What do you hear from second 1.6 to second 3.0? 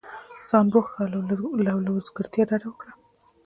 او له وزګارتیا ډډه وكره!